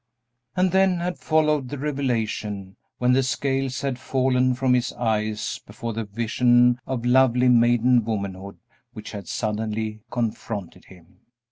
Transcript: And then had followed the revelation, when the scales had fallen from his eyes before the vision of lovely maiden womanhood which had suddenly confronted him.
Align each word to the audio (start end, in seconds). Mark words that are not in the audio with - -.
And 0.55 0.71
then 0.71 0.97
had 0.97 1.19
followed 1.19 1.69
the 1.69 1.77
revelation, 1.77 2.75
when 2.97 3.13
the 3.13 3.21
scales 3.21 3.81
had 3.81 3.99
fallen 3.99 4.55
from 4.55 4.73
his 4.73 4.91
eyes 4.93 5.59
before 5.59 5.93
the 5.93 6.05
vision 6.05 6.79
of 6.87 7.05
lovely 7.05 7.49
maiden 7.49 8.03
womanhood 8.03 8.57
which 8.93 9.11
had 9.11 9.27
suddenly 9.27 10.01
confronted 10.09 10.85
him. 10.85 11.19